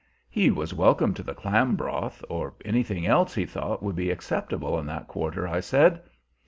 [0.31, 4.79] He was welcome to the clam broth, or anything else he thought would be acceptable
[4.79, 6.01] in that quarter, I said.